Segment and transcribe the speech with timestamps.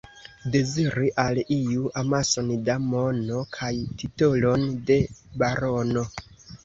[0.53, 4.99] Deziri al iu amason da mono kaj titolon de
[5.43, 6.07] barono.